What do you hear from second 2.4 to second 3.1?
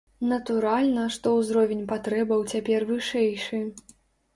цяпер